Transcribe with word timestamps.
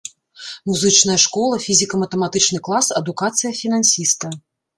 Музычная 0.69 1.17
школа, 1.23 1.59
фізіка-матэматычны 1.65 2.63
клас, 2.69 2.89
адукацыя 3.03 3.51
фінансіста. 3.61 4.33